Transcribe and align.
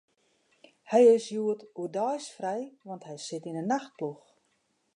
Hy 0.89 1.01
is 1.17 1.25
hjoed 1.31 1.61
oerdeis 1.81 2.27
frij, 2.35 2.63
want 2.87 3.05
hy 3.07 3.15
sit 3.27 3.47
yn 3.49 3.57
'e 3.59 3.65
nachtploech. 3.71 4.27